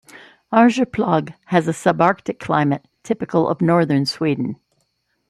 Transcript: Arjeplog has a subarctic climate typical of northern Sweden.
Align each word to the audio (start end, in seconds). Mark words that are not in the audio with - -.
Arjeplog 0.51 1.31
has 1.45 1.67
a 1.67 1.71
subarctic 1.73 2.39
climate 2.39 2.87
typical 3.03 3.47
of 3.47 3.61
northern 3.61 4.03
Sweden. 4.07 4.55